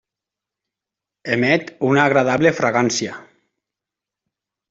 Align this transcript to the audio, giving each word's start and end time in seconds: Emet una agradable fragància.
Emet 1.35 1.69
una 1.89 2.01
agradable 2.05 2.53
fragància. 2.61 3.19